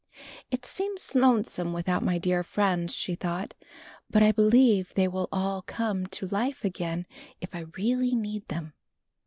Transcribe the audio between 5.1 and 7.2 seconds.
all come to life again